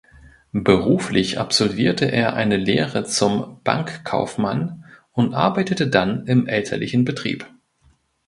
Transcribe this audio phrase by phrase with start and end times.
[0.53, 7.45] Beruflich absolvierte er eine Lehre zum Bankkaufmann und arbeitete dann im elterlichen Betrieb.